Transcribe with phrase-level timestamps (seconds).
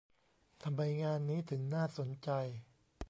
[0.63, 2.29] ทำไมงานนี้ถึงน่าสนใจ